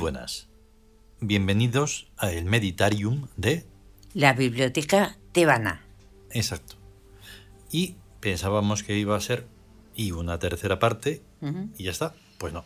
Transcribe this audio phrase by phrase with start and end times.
[0.00, 0.48] buenas.
[1.20, 3.66] Bienvenidos a el Meditarium de...
[4.14, 5.84] La biblioteca tebana.
[6.30, 6.76] Exacto.
[7.70, 9.46] Y pensábamos que iba a ser
[9.94, 11.22] y una tercera parte
[11.76, 12.14] y ya está.
[12.38, 12.64] Pues no.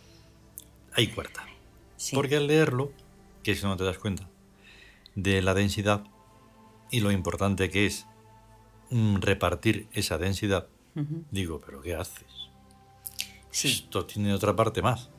[0.93, 1.45] Hay cuarta.
[2.13, 2.93] Porque al leerlo,
[3.43, 4.29] que es que no te das cuenta,
[5.17, 6.05] de la densidad
[6.93, 8.07] y lo importante que es
[8.91, 10.69] mm, repartir esa densidad,
[11.33, 12.27] digo, pero ¿qué haces?
[13.51, 15.11] Esto tiene otra parte más.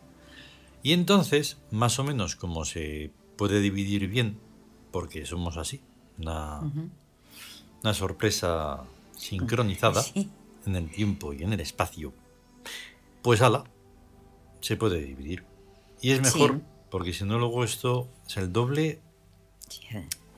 [0.86, 4.38] Y entonces, más o menos como se puede dividir bien,
[4.92, 5.82] porque somos así,
[6.20, 6.62] una,
[7.82, 8.84] una sorpresa
[9.18, 12.14] sincronizada en el tiempo y en el espacio,
[13.24, 13.64] pues ala,
[14.62, 15.44] se puede dividir.
[16.02, 19.02] Y es mejor, porque si no luego esto es el doble.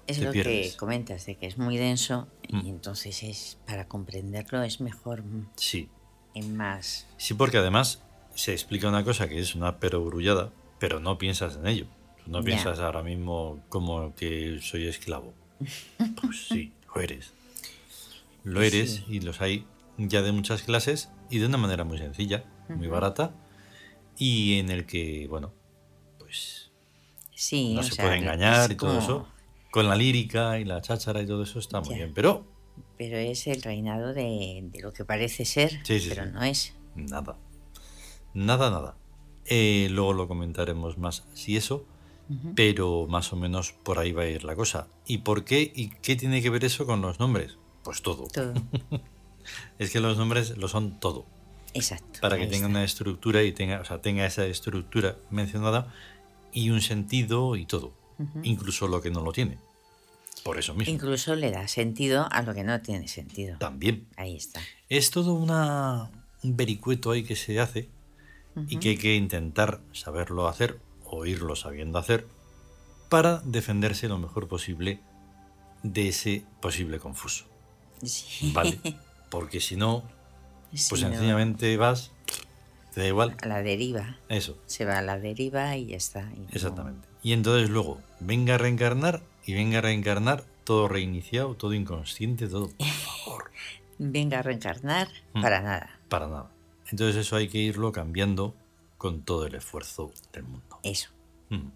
[0.08, 2.68] es lo que comentas, de que es muy denso y mm.
[2.68, 5.26] entonces es para comprenderlo es mejor.
[5.58, 5.90] Sí.
[6.34, 7.06] En más.
[7.18, 8.02] Sí, porque además
[8.38, 11.88] se explica una cosa que es una perogrullada, pero no piensas en ello.
[12.28, 15.34] No piensas ahora mismo como que soy esclavo.
[16.22, 17.34] Pues sí, lo eres.
[18.44, 19.66] Lo eres y los hay
[19.98, 23.34] ya de muchas clases y de una manera muy sencilla, muy barata
[24.18, 25.52] y en el que, bueno,
[26.20, 26.70] pues
[27.34, 29.28] sí, no se puede engañar y todo eso.
[29.72, 32.46] Con la lírica y la cháchara y todo eso está muy bien, pero...
[33.00, 36.76] Pero es el reinado de, lo que parece ser, pero no es.
[36.96, 37.38] Nada.
[38.34, 38.96] Nada, nada.
[39.46, 41.86] Eh, luego lo comentaremos más si eso,
[42.56, 44.88] pero más o menos por ahí va a ir la cosa.
[45.06, 45.72] ¿Y por qué?
[45.74, 47.58] ¿Y qué tiene que ver eso con los nombres?
[47.84, 48.28] Pues todo.
[48.28, 48.54] Todo.
[49.80, 51.26] es que los nombres lo son todo.
[51.74, 52.20] Exacto.
[52.22, 55.94] Para que tenga una estructura y tenga, o sea, tenga esa estructura mencionada
[56.52, 57.94] y un sentido y todo.
[58.44, 59.60] Incluso lo que no lo tiene.
[60.44, 60.92] Por eso mismo.
[60.92, 63.58] Incluso le da sentido a lo que no tiene sentido.
[63.60, 64.08] También.
[64.18, 64.60] Ahí está.
[64.90, 66.10] Es todo una,
[66.44, 67.90] un vericueto ahí que se hace
[68.68, 72.28] y que hay que intentar saberlo hacer o irlo sabiendo hacer
[73.10, 75.00] para defenderse lo mejor posible
[75.84, 77.46] de ese posible confuso.
[78.54, 78.80] ¿Vale?
[79.30, 80.04] Porque si no,
[80.72, 82.12] pues sencillamente vas,
[82.94, 83.36] te da igual.
[83.42, 84.18] A la deriva.
[84.30, 84.58] Eso.
[84.66, 86.30] Se va a la deriva y ya está.
[86.52, 87.08] Exactamente.
[87.24, 92.70] Y entonces luego, venga a reencarnar y venga a reencarnar todo reiniciado, todo inconsciente, todo.
[92.70, 93.52] Por favor.
[94.00, 95.42] venga a reencarnar mm.
[95.42, 96.00] para nada.
[96.10, 96.52] Para nada.
[96.90, 98.56] Entonces eso hay que irlo cambiando
[98.98, 100.80] con todo el esfuerzo del mundo.
[100.84, 101.10] Eso.
[101.50, 101.70] Mm.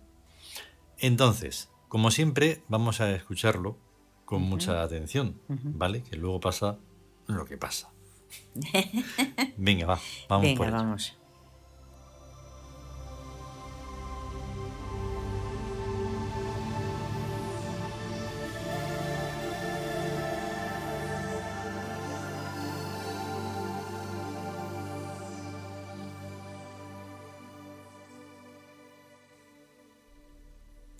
[0.99, 3.77] Entonces, como siempre, vamos a escucharlo
[4.25, 6.03] con mucha atención, ¿vale?
[6.03, 6.77] Que luego pasa
[7.27, 7.91] lo que pasa.
[9.57, 9.99] Venga, va,
[10.29, 11.17] vamos Venga, por vamos.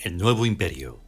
[0.04, 1.00] El nuevo imperio.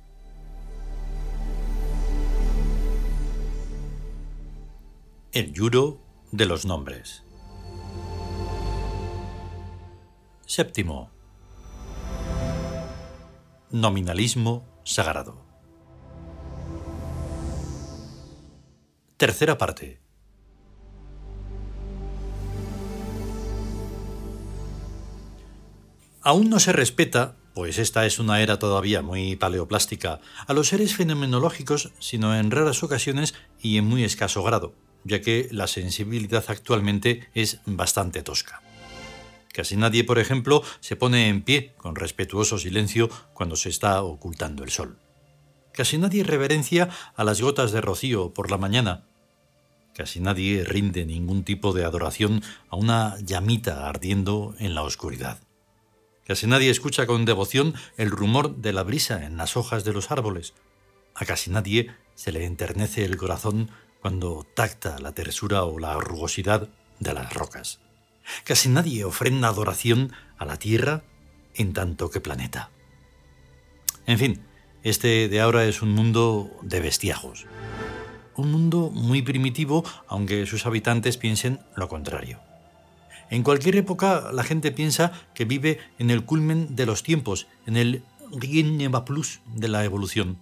[5.31, 5.99] El yuro
[6.31, 7.23] de los nombres.
[10.45, 11.09] Séptimo.
[13.71, 15.43] Nominalismo sagrado.
[19.17, 20.03] Tercera parte.
[26.21, 30.95] Aún no se respeta pues esta es una era todavía muy paleoplástica, a los seres
[30.95, 34.73] fenomenológicos, sino en raras ocasiones y en muy escaso grado,
[35.03, 38.61] ya que la sensibilidad actualmente es bastante tosca.
[39.53, 44.63] Casi nadie, por ejemplo, se pone en pie con respetuoso silencio cuando se está ocultando
[44.63, 44.97] el sol.
[45.73, 49.05] Casi nadie reverencia a las gotas de rocío por la mañana.
[49.95, 55.39] Casi nadie rinde ningún tipo de adoración a una llamita ardiendo en la oscuridad.
[56.25, 60.09] Casi nadie escucha con devoción el rumor de la brisa en las hojas de los
[60.09, 60.53] árboles.
[61.15, 63.71] A casi nadie se le enternece el corazón
[64.01, 67.79] cuando tacta la tersura o la rugosidad de las rocas.
[68.45, 71.03] Casi nadie ofrenda adoración a la Tierra
[71.55, 72.71] en tanto que planeta.
[74.05, 74.45] En fin,
[74.83, 77.45] este de ahora es un mundo de bestiajos.
[78.35, 82.39] Un mundo muy primitivo, aunque sus habitantes piensen lo contrario.
[83.33, 87.77] En cualquier época la gente piensa que vive en el culmen de los tiempos, en
[87.77, 90.37] el rien plus de la evolución.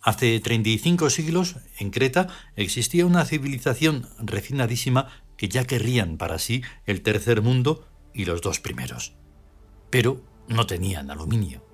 [0.00, 7.02] Hace 35 siglos, en Creta, existía una civilización refinadísima que ya querrían para sí el
[7.02, 9.14] tercer mundo y los dos primeros.
[9.90, 11.66] Pero no tenían aluminio.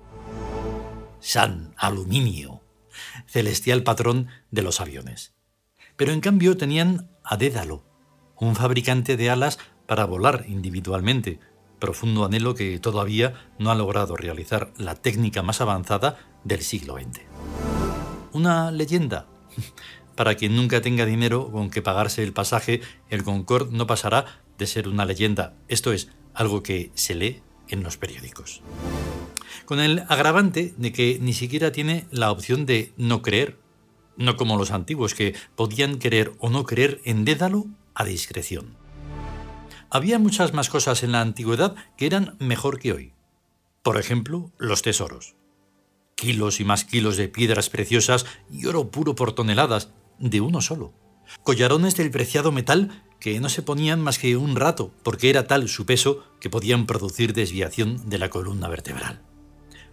[1.19, 2.63] San Aluminio,
[3.27, 5.35] celestial patrón de los aviones.
[5.95, 7.86] Pero en cambio tenían a Dédalo,
[8.39, 11.39] un fabricante de alas para volar individualmente,
[11.79, 17.21] profundo anhelo que todavía no ha logrado realizar la técnica más avanzada del siglo XX.
[18.33, 19.27] Una leyenda.
[20.15, 24.25] Para quien nunca tenga dinero con que pagarse el pasaje, el Concorde no pasará
[24.57, 28.61] de ser una leyenda, esto es, algo que se lee en los periódicos.
[29.65, 33.59] Con el agravante de que ni siquiera tiene la opción de no creer,
[34.17, 37.67] no como los antiguos que podían creer o no creer en Dédalo
[37.97, 38.77] a discreción.
[39.89, 43.13] Había muchas más cosas en la antigüedad que eran mejor que hoy.
[43.81, 45.35] Por ejemplo, los tesoros.
[46.15, 49.89] Kilos y más kilos de piedras preciosas y oro puro por toneladas,
[50.19, 50.93] de uno solo.
[51.43, 55.67] Collarones del preciado metal que no se ponían más que un rato, porque era tal
[55.67, 59.21] su peso que podían producir desviación de la columna vertebral.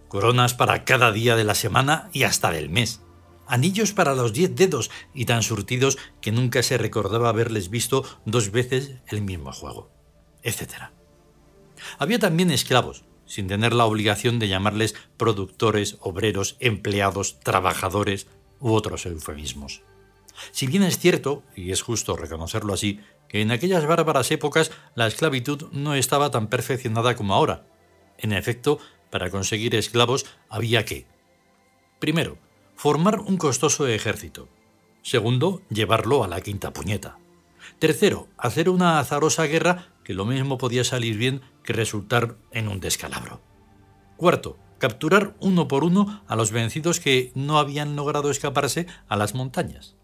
[0.07, 3.01] Coronas para cada día de la semana y hasta del mes.
[3.47, 8.51] Anillos para los diez dedos y tan surtidos que nunca se recordaba haberles visto dos
[8.51, 9.91] veces el mismo juego,
[10.43, 10.91] etc.
[11.99, 18.27] Había también esclavos, sin tener la obligación de llamarles productores, obreros, empleados, trabajadores
[18.59, 19.83] u otros eufemismos.
[20.51, 25.07] Si bien es cierto, y es justo reconocerlo así, que en aquellas bárbaras épocas la
[25.07, 27.67] esclavitud no estaba tan perfeccionada como ahora.
[28.17, 31.07] En efecto, para conseguir esclavos había que,
[31.99, 32.37] primero,
[32.75, 34.47] formar un costoso ejército.
[35.01, 37.17] Segundo, llevarlo a la quinta puñeta.
[37.79, 42.79] Tercero, hacer una azarosa guerra que lo mismo podía salir bien que resultar en un
[42.79, 43.41] descalabro.
[44.17, 49.33] Cuarto, capturar uno por uno a los vencidos que no habían logrado escaparse a las
[49.33, 49.95] montañas.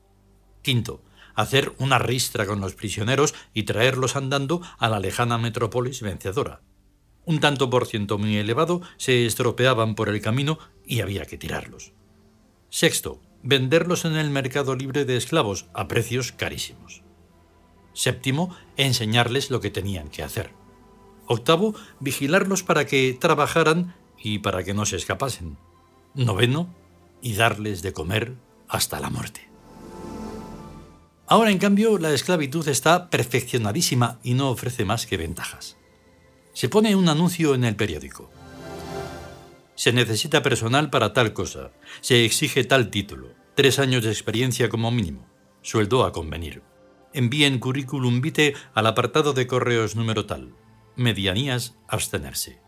[0.62, 1.04] Quinto,
[1.36, 6.62] hacer una ristra con los prisioneros y traerlos andando a la lejana metrópolis vencedora.
[7.26, 11.94] Un tanto por ciento muy elevado se estropeaban por el camino y había que tirarlos.
[12.74, 17.04] Sexto, venderlos en el mercado libre de esclavos a precios carísimos.
[17.94, 20.52] Séptimo, enseñarles lo que tenían que hacer.
[21.28, 25.58] Octavo, vigilarlos para que trabajaran y para que no se escapasen.
[26.16, 26.74] Noveno,
[27.22, 28.36] y darles de comer
[28.70, 29.50] hasta la muerte.
[31.28, 35.76] Ahora, en cambio, la esclavitud está perfeccionadísima y no ofrece más que ventajas.
[36.54, 38.32] Se pone un anuncio en el periódico.
[39.82, 41.72] Se necesita personal para tal cosa.
[42.02, 43.30] Se exige tal título.
[43.56, 45.28] Tres años de experiencia como mínimo.
[45.64, 46.62] Sueldo a convenir.
[47.14, 50.54] Envíen currículum vitae al apartado de correos número tal.
[50.96, 52.60] Medianías abstenerse.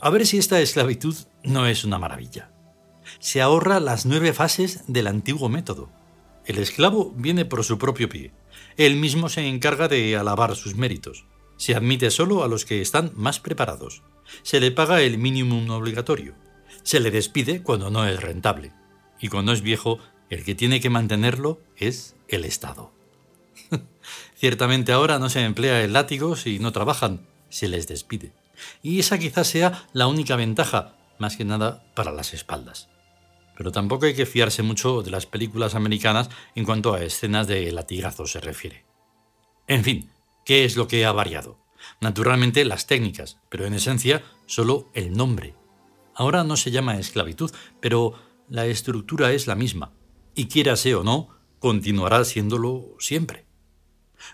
[0.00, 2.52] A ver si esta esclavitud no es una maravilla.
[3.18, 5.90] Se ahorra las nueve fases del antiguo método
[6.48, 8.32] el esclavo viene por su propio pie.
[8.78, 11.26] Él mismo se encarga de alabar sus méritos.
[11.58, 14.02] Se admite solo a los que están más preparados.
[14.42, 16.34] Se le paga el mínimo obligatorio.
[16.82, 18.72] Se le despide cuando no es rentable.
[19.20, 19.98] Y cuando es viejo,
[20.30, 22.90] el que tiene que mantenerlo es el Estado.
[24.36, 28.32] Ciertamente ahora no se emplea el látigo si no trabajan, se les despide.
[28.82, 32.88] Y esa quizás sea la única ventaja, más que nada para las espaldas
[33.58, 37.72] pero tampoco hay que fiarse mucho de las películas americanas en cuanto a escenas de
[37.72, 38.84] latigazos se refiere.
[39.66, 40.08] En fin,
[40.48, 41.58] ¿qué es lo que ha variado?
[42.00, 45.54] Naturalmente las técnicas, pero en esencia solo el nombre.
[46.14, 47.50] Ahora no se llama esclavitud,
[47.80, 48.14] pero
[48.48, 49.92] la estructura es la misma,
[50.34, 51.28] y quiérase o no,
[51.58, 53.44] continuará siéndolo siempre.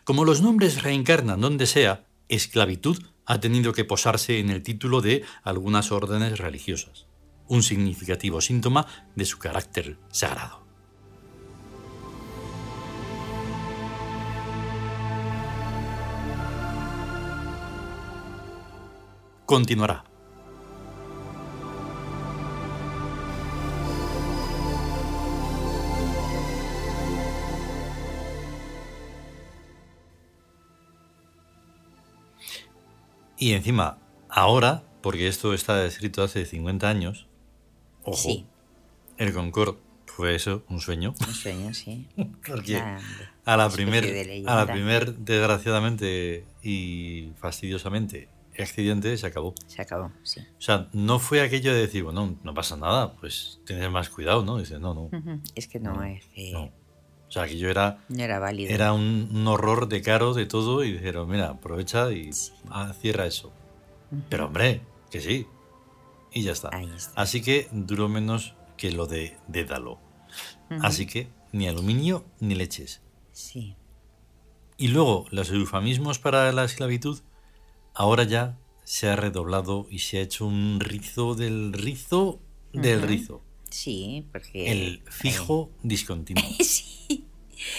[0.05, 5.25] Como los nombres reencarnan donde sea, esclavitud ha tenido que posarse en el título de
[5.43, 7.09] algunas órdenes religiosas
[7.47, 10.64] un significativo síntoma de su carácter sagrado.
[19.55, 20.03] Continuará.
[33.39, 37.29] Y encima, ahora, porque esto está escrito hace 50 años,
[38.03, 38.45] Ojo.
[39.19, 41.15] El Concorde fue eso, un sueño.
[41.21, 42.09] Un sueño, sí.
[42.45, 42.83] Porque
[43.45, 44.05] a la primer,
[44.49, 49.55] a la primer, desgraciadamente y fastidiosamente, accidente se acabó.
[49.67, 50.41] Se acabó, sí.
[50.41, 54.45] O sea, no fue aquello de decir, bueno, no pasa nada, pues tienes más cuidado,
[54.45, 54.59] ¿no?
[54.59, 55.11] Dice, no, no.
[55.55, 56.65] Es que no, es No.
[57.29, 57.99] O sea, aquello era.
[58.09, 58.73] No era válido.
[58.73, 62.31] Era un, horror de caro de todo y dijeron, mira, aprovecha y
[62.71, 63.53] ah, cierra eso.
[64.29, 65.47] Pero hombre, que sí,
[66.33, 66.71] y ya está.
[67.15, 69.99] Así que duró menos que lo de Dédalo.
[70.83, 73.01] Así que ni aluminio ni leches.
[73.33, 73.77] Sí.
[74.77, 77.21] Y luego, los eufemismos para la esclavitud,
[77.95, 82.41] ahora ya se ha redoblado y se ha hecho un rizo del rizo
[82.73, 83.43] del rizo.
[83.71, 84.71] Sí, porque...
[84.71, 86.43] El fijo discontinuo.
[86.61, 87.25] sí.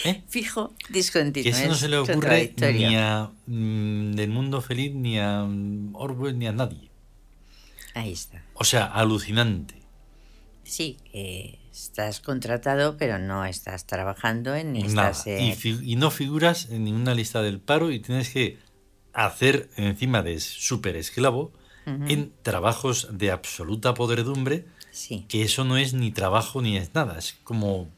[0.04, 0.24] ¿Eh?
[0.28, 1.44] Fijo, discontinuo.
[1.44, 5.96] Que eso no se le ocurre ni a mm, del mundo feliz, ni a mm,
[5.96, 6.90] Orwell, ni a nadie.
[7.94, 8.44] Ahí está.
[8.56, 9.76] O sea, alucinante.
[10.64, 10.98] Sí,
[11.72, 15.26] estás contratado, pero no estás trabajando en ni estás.
[15.28, 18.58] Y, no figuras en ninguna lista del paro y tienes que
[19.16, 21.52] hacer encima de súper esclavo
[21.86, 24.66] en trabajos de absoluta podredumbre.
[24.92, 25.26] Sí.
[25.28, 27.18] Que eso no es ni trabajo ni es nada.
[27.20, 27.90] Es como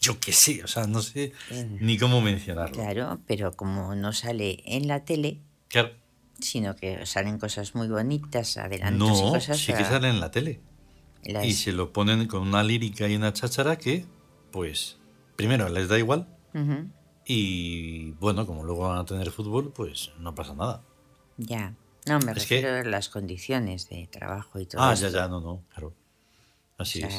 [0.00, 1.32] yo qué sé, o sea, no sé
[1.80, 2.74] ni cómo mencionarlo.
[2.74, 5.90] Claro, pero como no sale en la tele, claro.
[6.38, 9.58] sino que salen cosas muy bonitas, adelante no, cosas.
[9.58, 10.60] Sí que salen en la tele.
[11.42, 14.06] Y se lo ponen con una lírica y una cháchara que,
[14.52, 14.98] pues,
[15.34, 16.28] primero les da igual.
[17.26, 20.82] Y bueno, como luego van a tener fútbol, pues no pasa nada.
[21.36, 21.74] Ya.
[22.06, 25.64] No, me refiero a las condiciones de trabajo y todo Ah, ya, ya, no, no,
[25.74, 25.92] claro.
[26.78, 27.12] Así es.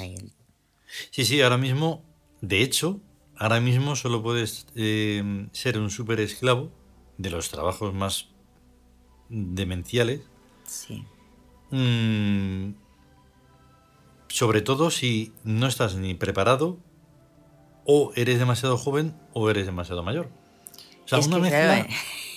[1.12, 2.06] Sí, sí, ahora mismo,
[2.40, 3.02] de hecho,
[3.36, 6.72] ahora mismo solo puedes eh, ser un súper esclavo
[7.18, 8.30] de los trabajos más
[9.28, 10.22] demenciales.
[10.64, 11.04] Sí.
[11.72, 12.76] Mm,
[14.30, 16.78] sobre todo si no estás ni preparado
[17.88, 20.30] o eres demasiado joven o eres demasiado mayor.
[21.06, 21.88] O sea, es una que,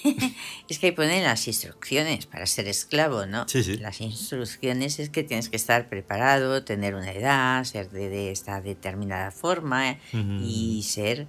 [0.68, 3.48] es que ahí ponen las instrucciones para ser esclavo, ¿no?
[3.48, 3.76] Sí, sí.
[3.76, 9.32] Las instrucciones es que tienes que estar preparado, tener una edad, ser de, esta determinada
[9.32, 11.26] forma y ser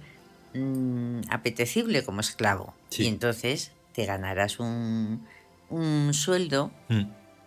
[0.54, 2.74] mm, apetecible como esclavo.
[2.96, 5.26] Y entonces te ganarás un,
[5.68, 7.02] un sueldo mm.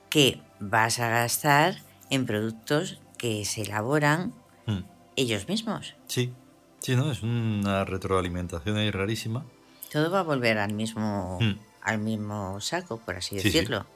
[0.09, 1.77] que vas a gastar
[2.09, 4.33] en productos que se elaboran
[4.65, 4.79] hmm.
[5.15, 5.95] ellos mismos.
[6.07, 6.33] Sí,
[6.85, 7.11] sí, ¿no?
[7.11, 9.43] Es una retroalimentación ahí rarísima.
[9.91, 11.57] Todo va a volver al mismo, hmm.
[11.81, 13.87] al mismo saco, por así decirlo.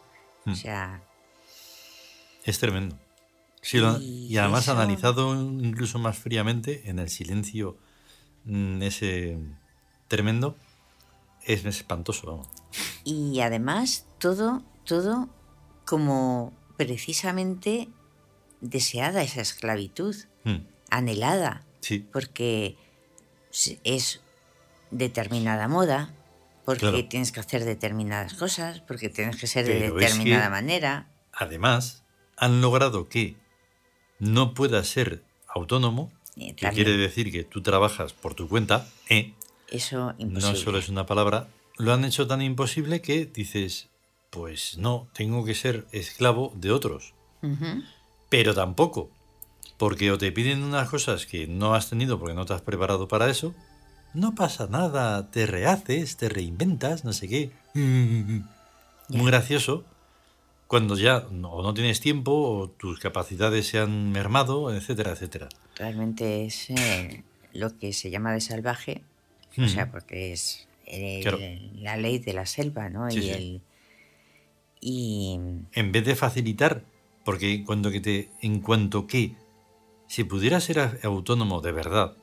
[0.48, 0.55] O hmm.
[0.55, 1.03] sea...
[2.43, 2.98] Es tremendo.
[4.01, 7.77] y, además analizado incluso más fríamente en el silencio
[8.46, 9.38] mm, ese
[10.08, 10.55] tremendo,
[11.46, 12.48] es espantoso, vamos.
[13.03, 15.29] Y además todo, todo
[15.86, 17.89] como precisamente
[18.62, 20.15] deseada esa esclavitud,
[20.89, 21.67] anhelada,
[22.12, 22.77] porque
[23.83, 24.21] es
[24.91, 26.13] determinada moda,
[26.65, 31.09] porque tienes que hacer determinadas cosas, porque tienes que ser de determinada manera.
[31.33, 32.03] Además,
[32.38, 33.36] han logrado que
[34.19, 39.33] no puedas ser autónomo, eh, que quiere decir que tú trabajas por tu cuenta, ¿eh?
[39.67, 43.89] Eso No solo es una palabra, lo han hecho tan imposible que dices,
[44.29, 47.13] pues no, tengo que ser esclavo de otros
[48.29, 49.09] pero tampoco,
[49.79, 53.07] porque o te piden unas cosas que no has tenido porque no te has preparado
[53.07, 53.55] para eso,
[54.13, 57.51] no pasa nada, te rehaces, te reinventas, no sé qué.
[57.74, 59.86] Muy gracioso
[60.67, 65.50] cuando ya o no tienes tiempo o tus capacidades se han mermado, etcétera, etcétera.
[65.77, 69.01] Realmente es eh, lo que se llama de salvaje,
[69.57, 70.67] o sea, porque es
[71.75, 73.09] la ley de la selva, ¿no?
[73.09, 73.62] y el
[74.81, 75.39] y
[75.74, 76.83] en vez de facilitar
[77.25, 79.36] porque cuando que te, en cuanto que
[80.10, 82.18] si pudieras ser autónomo de verdad,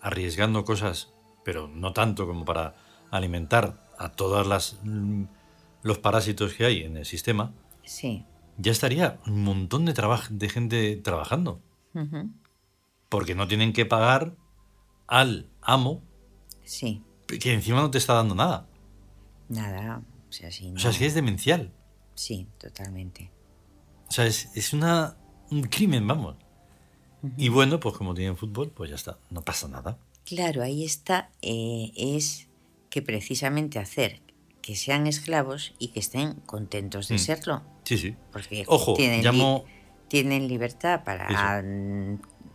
[0.00, 2.74] arriesgando cosas, pero no tanto como para
[3.12, 5.24] alimentar a todas las mm,
[5.82, 8.26] los parásitos que hay en el sistema, sí.
[8.58, 9.94] ya estaría un montón de,
[10.30, 11.60] de gente trabajando.
[13.08, 14.34] Porque no tienen que pagar
[15.06, 16.02] al amo
[16.64, 17.02] sí.
[17.26, 18.66] que encima no te está dando nada.
[19.48, 20.02] Nada.
[20.28, 21.72] O sea, sí, o sea, es que es demencial.
[22.14, 23.30] Sí, totalmente.
[24.08, 25.16] O sea, es, una,
[25.50, 26.36] un crimen, vamos.
[27.36, 29.98] Y bueno, pues como tienen fútbol, pues ya está, no pasa nada.
[30.24, 32.48] Claro, ahí está, eh, es
[32.90, 34.20] que precisamente hacer
[34.60, 37.18] que sean esclavos y que estén contentos de mm.
[37.18, 37.62] serlo.
[37.84, 38.16] Sí, sí.
[38.32, 39.64] Porque Ojo, tienen, llamo...
[40.08, 41.62] tienen libertad para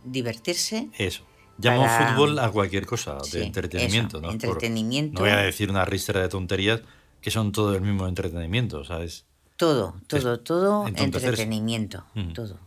[0.04, 0.88] divertirse.
[0.98, 1.24] Eso.
[1.58, 4.30] Llamo fútbol a cualquier cosa de entretenimiento, ¿no?
[4.30, 5.14] Entretenimiento.
[5.14, 6.80] no voy a decir una ristra de tonterías
[7.20, 9.26] que son todo el mismo entretenimiento, ¿sabes?
[9.56, 12.60] Todo, todo, todo entretenimiento, todo.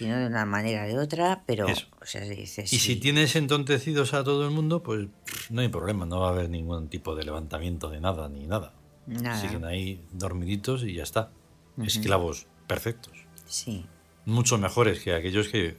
[0.00, 0.14] Claro.
[0.14, 1.66] Si no de una manera o de otra, pero...
[1.68, 5.08] y si tienes entontecidos a todo el mundo, pues
[5.50, 8.72] no hay problema, no va a haber ningún tipo de levantamiento de nada ni nada.
[9.06, 9.40] Nada.
[9.40, 11.30] Siguen ahí dormiditos y ya está.
[11.82, 13.12] Esclavos perfectos.
[13.46, 13.84] Sí.
[14.24, 15.76] Mucho mejores que aquellos que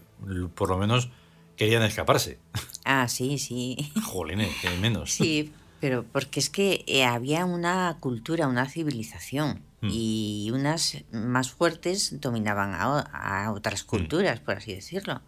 [0.56, 1.10] por lo menos
[1.56, 2.40] querían escaparse.
[2.84, 3.92] Ah, sí, sí.
[4.04, 5.12] Jolines, que menos.
[5.22, 9.90] Sí, pero porque es que eh, había una cultura, una civilización Mm.
[9.92, 13.88] y unas más fuertes dominaban a, otras mm.
[13.88, 15.22] culturas, por así decirlo.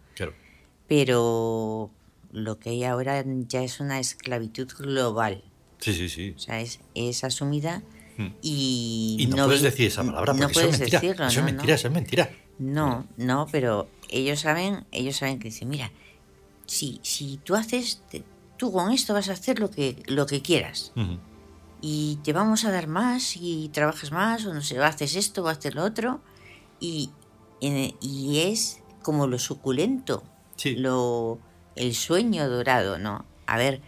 [0.86, 1.90] Pero
[2.30, 5.42] lo que hay ahora ya es una esclavitud global.
[5.80, 6.34] Sí, sí, sí.
[6.36, 7.82] O sea, es, asumida
[8.16, 8.26] mm.
[8.42, 9.16] y...
[9.20, 11.00] Y no, puedes decir esa palabra porque no puedes eso es mentira.
[11.00, 12.30] Decirlo, eso es mentira, eso es mentira.
[12.58, 15.90] No, no, pero ellos saben, ellos saben que dicen, mira,
[16.66, 18.02] si, si tú haces,
[18.64, 20.92] tú con esto vas a hacer lo que, lo que quieras.
[21.82, 25.48] Y te vamos a dar más y trabajas más, o no sé, haces esto o
[25.48, 26.22] haces lo otro.
[26.80, 27.10] Y,
[27.60, 30.24] y es como lo suculento,
[30.76, 31.38] lo,
[31.76, 33.26] el sueño dorado, ¿no?
[33.46, 33.82] A ver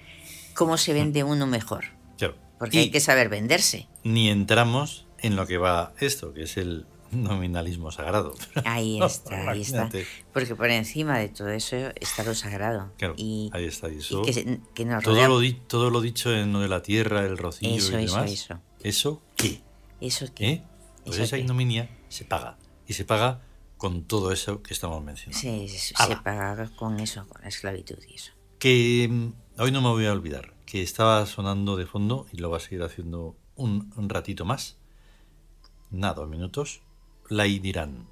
[0.52, 1.87] cómo se vende uno mejor.
[2.59, 3.87] Porque hay que saber venderse.
[4.02, 6.87] Ni entramos en lo que va esto, que es el
[7.23, 8.35] nominalismo sagrado.
[8.64, 9.88] Ahí está, ahí está.
[10.32, 12.92] Porque por encima de todo eso está lo sagrado.
[13.16, 13.88] y, ahí está.
[13.88, 17.70] eso, que, nos todo, lo todo lo dicho en lo de la tierra, el rocío
[17.70, 18.30] eso, y demás.
[18.30, 19.61] Eso, ¿Eso qué?
[20.00, 20.49] ¿Eso qué?
[20.49, 20.62] ¿Eh?
[21.04, 22.58] Pues esa ignominia se paga.
[22.87, 23.42] Y se paga
[23.76, 25.38] con todo eso que estamos mencionando.
[25.38, 28.32] Sí, se paga con eso, con la esclavitud y eso.
[28.58, 32.50] Que mm, hoy no me voy a olvidar, que estaba sonando de fondo y lo
[32.50, 34.78] va a seguir haciendo un, un ratito más.
[35.90, 36.82] Nada, dos minutos
[37.28, 38.06] la dirán.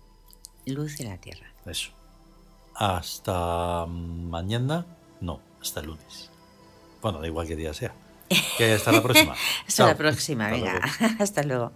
[0.67, 1.47] Luz de la Tierra.
[1.67, 1.91] Eso.
[2.75, 4.87] Hasta mañana,
[5.21, 6.31] no, hasta el lunes.
[7.03, 7.95] Bueno, da igual que día sea.
[8.59, 9.35] Que hasta la próxima.
[9.69, 10.81] hasta la próxima, venga.
[11.19, 11.73] Hasta luego.